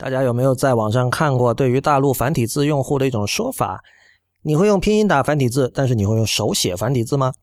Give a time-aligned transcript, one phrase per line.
[0.00, 3.82] 大家有没有在网上看过对于大陆繁体字用户的一种说法？
[4.42, 7.34] 你会用拼音打繁体字，但是你会用手写繁体字吗？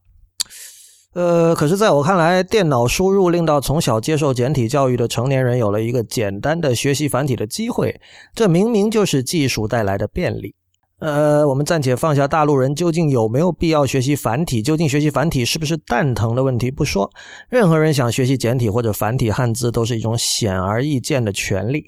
[1.14, 8.02] 呃，可是在我看来，电脑输入令到从小接受简体教育的成年人有了一个简单的学习繁体的机会，
[8.34, 10.56] 这明明就是技术带来的便利。
[11.00, 17.08] 呃，我们暂且放下大陆人究竟有没有必要学习繁体，究竟学习繁体是不是蛋疼的问题不说，
[17.50, 21.86] 任何人想学习简体或者繁体汉字都是一种显而易见的权利。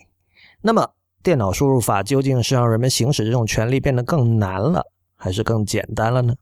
[0.62, 0.89] 那么，
[1.23, 4.84] 电脑输入法究竟是让人们行使这种权利变得更难了，
[5.15, 6.34] 还是更简单了呢？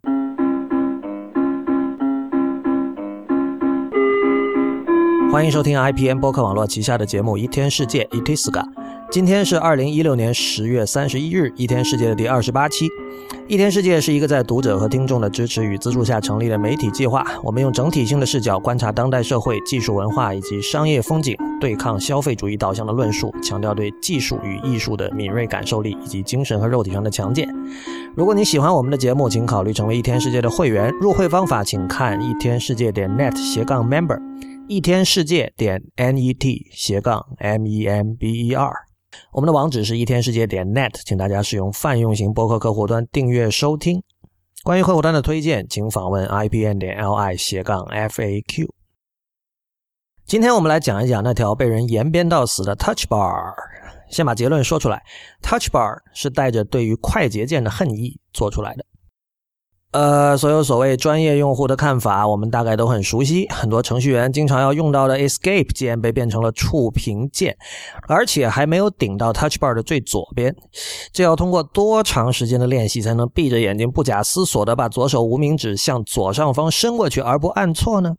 [5.29, 8.63] 欢迎收听 IPN 播客网络旗下的节目《一天世界》（Itiska）。
[9.11, 12.87] 今天是二零一六年十月三十一日，《一天世界》的第二十八期。
[13.47, 17.25] 《一天世界》是一个在读者和听众的支持与资助下成立的媒体计划。
[17.43, 27.47] 我们用整体性的视角观察当代社会、技术文化以及商业风景，对抗消费主义导向的论述，强调对技术与艺术的敏锐感受力以及精神和肉体上的强健。
[28.15, 30.91] 如果你喜欢我们的节目，请考虑成为《一天世界》的会员。
[30.99, 34.19] 入会方法请看一天世界点 net 斜杠 member，
[34.69, 38.73] 一天世界点 net 斜杠 m e m b e r。
[39.31, 44.03] 我们的网址是一天世界点 net，请大家使用泛用型博客客户端订阅收听。
[44.63, 48.67] 关于客户端的推荐，请访问 ipn 点 li 斜杠 faq。
[50.25, 53.53] 今天我们来讲一讲那条被人延边到死的 Touch Bar。
[54.09, 55.01] 先把结论说出来
[55.41, 58.85] ：Touch Bar 是带着对于快捷键的恨意做出来的。
[59.91, 63.47] 呃，所有所谓专业用户的看法，我们大概都很熟悉。
[63.49, 67.57] 很多程序员经常要用到的 Escape 键被变成了触屏键，
[68.07, 70.53] 而且还没有顶到 Touch Bar 的最左边。
[71.13, 78.15] 这要通过多长时间的练习才能闭着眼睛不假思索的把左手无名指向左上方伸过去而不按错呢？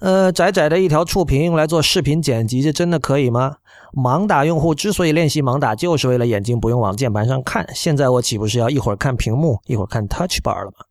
[0.00, 3.56] 呃，窄窄的一条触屏用来做视频剪辑，这真的可以吗？
[3.94, 7.66] 盲打用户之所以练习盲打，就是为了眼睛不用往键盘上看。
[7.74, 10.84] 现在我岂不是要一会儿看屏幕，一会儿看 Touch Bar 了吗？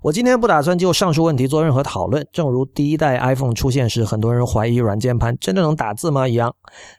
[0.00, 2.24] 我今天不打算就上述问题做任何讨论。
[2.32, 6.54] 正如第一代 iPhone 出现时，很多人怀疑软键盘真的能打字吗一样，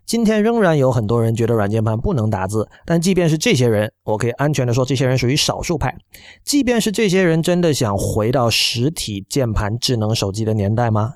[0.05, 2.67] 今天仍然有很多人觉得软键盘不能打字。
[2.85, 5.95] 但即便是这些人，我可以安全的说，这些人属于少数派。
[6.43, 11.13] 即便是这些人真的想回到实体键盘智能手机的年代吗？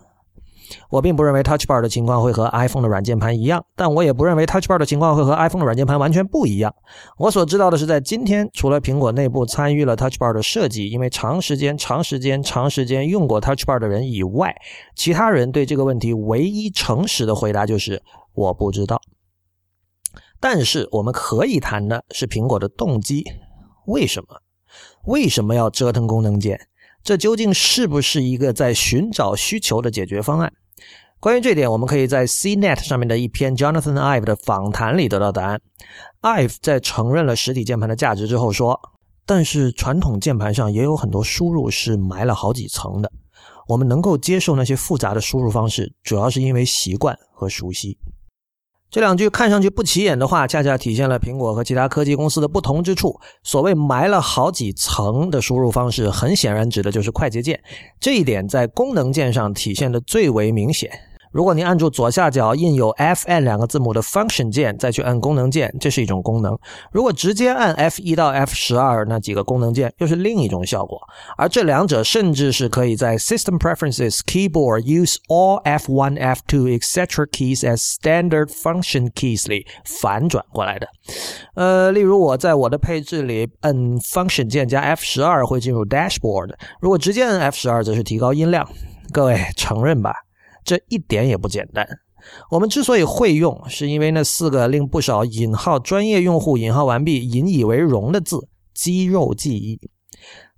[0.89, 6.73] 我并不认为 Touch Bar 的情况会和 iPhone 的软键盘一样，但我也不认为 Touch Bar 的情况会和 iPhone 的软键盘完全不一样。
[7.17, 14.55] 我所知道的是，在今天，除了苹果内部参与了 Touch Bar 的设计，因为长时间、长时间、长时间用过 Touch Bar 的人以外，
[14.95, 18.01] 其他人对这个问题唯一诚实的回答就是
[18.33, 19.01] 我不知道。
[20.39, 23.23] 但是我们可以谈的是苹果的动机，
[23.85, 24.41] 为什么？
[25.05, 26.67] 为什么要折腾功能键？
[27.03, 30.53] 这究竟是不是一个在寻找需求的解决方案？
[31.23, 35.61] 关于这点，我们可以在 CNET 上面的一篇 Jonathan Ive 的访谈里得到答案。
[36.21, 38.77] Ive 在承认了实体键盘的价值之后说
[39.25, 43.09] ：“但是传统键盘上也有很多输入是埋了好几层的。
[43.69, 47.97] 我们能够接受那些复杂的输入方式，主要是因为习惯和熟悉。”
[48.91, 53.17] 这两句看上去不起眼的话，恰恰体现了苹果和其他科技公司的不同之处。
[53.43, 57.63] 所谓埋了好几层的输入方式，很显然指的就是快捷键。
[58.01, 60.91] 这一点在功能键上体现的最为明显。
[61.33, 66.53] 如果你按住左下角印有 Fn 两个字母的 Function 键，再去按功能键，这是一种功能；
[66.91, 71.01] 如果直接按 F1 到 F12 那几个功能键，又是另一种效果。
[71.35, 77.25] 而这两者甚至是可以在 System Preferences Keyboard use all F1、F2 etc.
[77.25, 80.87] keys as standard function keys 里反转过来的。
[81.55, 88.69] 呃，例如我在我的配置里按 Function 键加 F12 会进入 Dashboard，如果直接按 F12 则是提高音量。
[89.11, 90.22] 各位承认吧？
[90.63, 91.87] 这一点也不简单。
[92.49, 99.79] 我们之所以会用，是因为那四个令不少引号专业用户引号完毕引以为荣的字——肌肉记忆。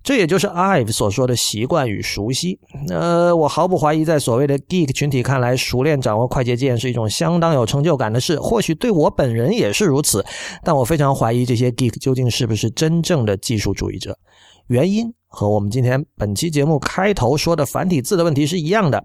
[0.04, 2.60] 这也就是 Ive 所说的习惯与熟悉。
[2.88, 8.38] 呃，我毫不怀疑，在所谓的 Geek 群体看来，熟练掌握快捷键是一种相当有成就感的事。
[8.38, 10.24] 或许对我本人也是如此，
[10.62, 14.16] 但我非常怀疑这些 Geek 究竟是不是真正的技术主义者。
[14.68, 19.04] 原因和我们今天本期节目开头说的繁体字的问题是一样的。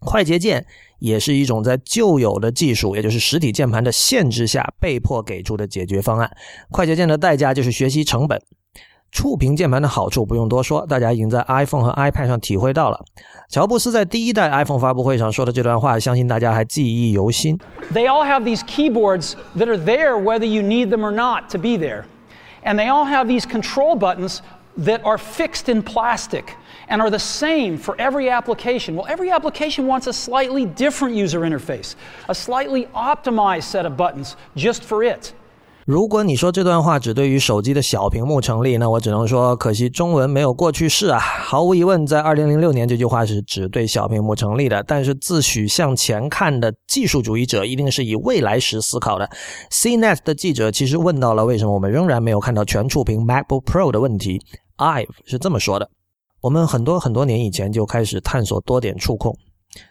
[0.00, 0.66] 快捷键
[0.98, 6.30] 也是一种在旧有的技术，也就是实体键盘的限制下被迫给出的解决方案。
[6.70, 8.40] 快捷键的代价就是学习成本。
[9.10, 12.98] 触屏键盘的好处不用多说，大家已经在 iPhone 和 iPad 上体会到了。
[13.48, 17.56] 乔布斯在第一代 iPhone 发布会上说的这段话，相信大家还记忆犹新。
[17.92, 21.78] They all have these keyboards that are there whether you need them or not to be
[21.78, 22.02] there,
[22.64, 24.38] and they all have these control buttons
[24.76, 26.46] that are fixed in plastic
[26.87, 28.95] and are the same for every application.
[28.95, 31.93] Well, every application wants a slightly different user interface,
[32.27, 35.33] a slightly optimized set of buttons just for it.
[35.85, 41.17] 如果你说这段话只对于手机的小屏幕成立，那我只能说可惜中文没有过去式啊。
[41.17, 44.83] 毫无疑问，在二零零六年这句话是只对小屏幕成立的。
[44.83, 49.27] 但是自诩向前看的技术主义者一定是以未来时思考的。
[49.71, 54.39] CNET 的记者其实问到了为什么我们仍然没有看到全触屏 MacBook Pro 的问题。
[54.77, 55.89] Ive 是这么说的：
[56.44, 59.34] 我们很多很多年以前就开始探索多点触控，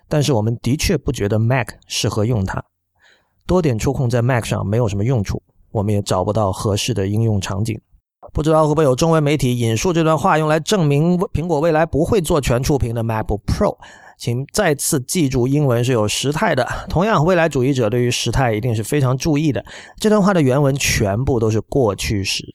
[0.08, 2.64] 但是我们的确不觉得 Mac 适合用它。
[3.48, 5.42] 多点触控在 Mac 上没有什么用处。
[5.72, 7.82] 我们也找不到合适的应用场景，
[8.32, 13.76] 不知道会不会有中文媒体引述这段话用来证明苹果未来不会做全触屏的 MacBook Pro？
[14.20, 16.68] 请再次记住，英文是有时态的。
[16.88, 19.66] 同样，未来主义者对于时态一定是非常注意的。
[19.98, 22.46] 这段话的原文全部都是过去时，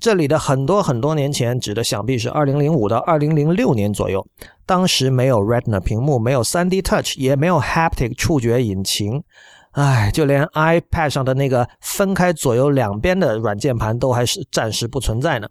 [0.00, 4.26] 这里的很多很多年前指的想必是二零零五到二零零六年左右，
[4.64, 9.22] 当时没有 Retina 屏幕，没有 3D Touch，也没有 Haptic 触觉引擎。
[9.72, 15.46] 唉，就连 iPad 上的那个分开左右两边的软键盘都还是暂时不存在呢。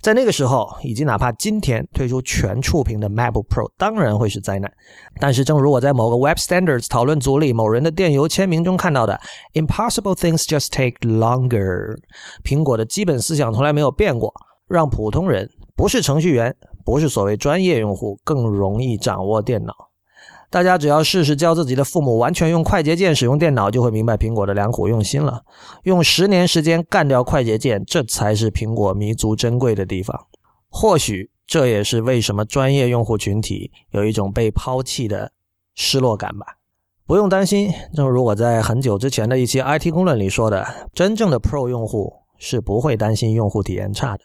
[0.00, 4.72] 在那个时候，以及哪怕今天推出全触屏的 MacBook Pro，当然会是灾难。
[5.18, 9.20] 但是，正如我在某个 Web Standards 讨论组里某人的电邮签名中看到的
[9.54, 11.96] ，“Impossible things just take longer”。
[12.44, 14.32] 苹果的基本思想从来没有变过，
[14.68, 16.54] 让普通人，不是程序员，
[16.84, 19.87] 不是所谓专业用户，更容易掌握电脑。
[20.50, 25.42] 大家只要试试教自己的父母完全用快捷键使用电脑，就会明白苹果的良苦用心了。
[25.82, 30.18] 用十年时间干掉快捷键，这才是苹果弥足珍贵的地方。
[30.70, 35.32] 或许这也是为什么专业用户群体有一种被抛弃的
[35.74, 36.46] 失落感吧。
[37.06, 44.20] 不用担心，正如我在很久之前的一期 IT 公论里说的，真正的 Pro 用户是不会担心用户体验差的。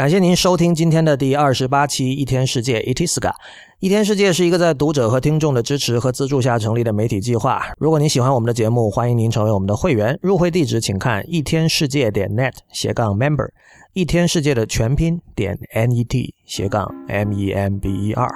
[0.00, 3.32] 感谢您收听今天的第二十八期《一天世界》Itiska。
[3.80, 7.60] 一天世界是一个在读者和听众的支持和资助下成立的媒体计划。
[7.76, 10.18] 如果您喜欢我们的节目，欢迎您成为我们的会员。
[10.22, 13.50] 入会地址请看一天世界点 net 斜杠 member，
[13.92, 18.26] 一天世界的全拼点 net 斜杠 m e m b e r。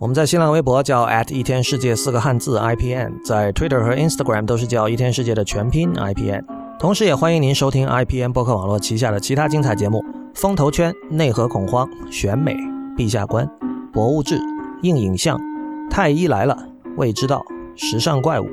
[0.00, 6.44] 我们在新浪微博叫 at 一天世界四个汉字 i p n，在 Twitter 和 Instagram 都是叫一天世界的全拼 i p n。
[6.80, 12.54] 同时，也欢迎您收听 i p n 播客网络旗下的其他精彩节目：风投圈、内核恐慌、选美、
[12.96, 13.48] 陛下观、
[13.92, 14.40] 博物志。
[14.82, 15.40] 硬影像、
[15.88, 16.58] 太医来了、
[16.96, 17.44] 未知道、
[17.76, 18.46] 时尚怪物、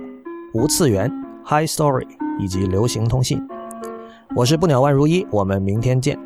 [0.53, 1.11] 无次元、
[1.43, 2.05] High Story
[2.37, 3.41] 以及流行通信。
[4.35, 6.19] 我是不鸟万如一，我们明天见。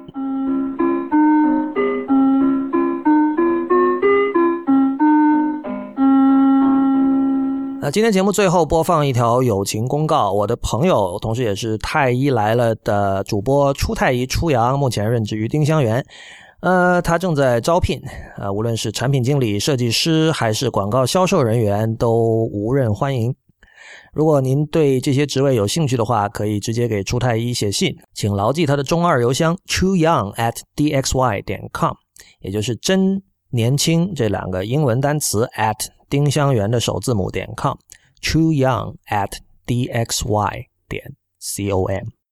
[7.84, 16.02] 那今天节目最后播放一条友情公告，我的朋友，同时也是太医来了的主播初太医初阳，目前任职于丁香园。
[16.62, 18.02] 呃，他正在招聘，
[18.38, 23.36] 呃，无论是产品经理、设计师还是广告销售人员，都无任欢迎。
[24.14, 31.92] 如果您对这些职位有兴趣的话，可以直接给初太医写信，请牢记他的中二邮箱 trueyoung at dxy 点 com，
[32.40, 35.76] 也就是真年轻这两个英文单词 at
[36.14, 42.23] 丁香园的首字母点 com，trueyoung at dxy 点 com。